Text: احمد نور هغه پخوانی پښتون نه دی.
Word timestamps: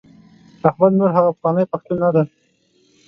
احمد 0.69 0.91
نور 0.99 1.09
هغه 1.17 1.29
پخوانی 1.35 1.65
پښتون 1.71 1.97
نه 2.03 2.09
دی. 2.15 2.23